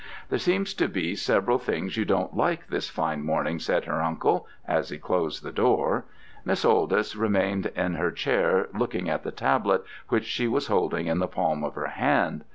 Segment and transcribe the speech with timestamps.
[0.31, 4.47] "There seem to be several things you don't like this fine morning," said her uncle,
[4.67, 6.05] as he closed the door.
[6.43, 11.19] Miss Oldys remained in her chair looking at the tablet, which she was holding in
[11.19, 12.45] the palm of her hand.